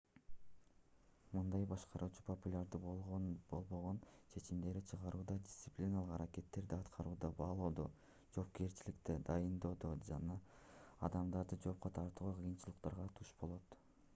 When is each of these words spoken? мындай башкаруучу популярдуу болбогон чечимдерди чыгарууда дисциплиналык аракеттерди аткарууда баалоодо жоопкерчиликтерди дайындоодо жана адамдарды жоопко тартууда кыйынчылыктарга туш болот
мындай 1.33 1.65
башкаруучу 1.73 2.23
популярдуу 2.29 2.79
болбогон 3.51 3.99
чечимдерди 4.35 4.81
чыгарууда 4.93 5.35
дисциплиналык 5.49 6.15
аракеттерди 6.17 6.73
аткарууда 6.79 7.31
баалоодо 7.43 7.85
жоопкерчиликтерди 8.39 9.21
дайындоодо 9.31 9.93
жана 10.11 10.39
адамдарды 11.11 11.61
жоопко 11.69 11.93
тартууда 12.01 12.37
кыйынчылыктарга 12.43 13.09
туш 13.21 13.35
болот 13.45 13.79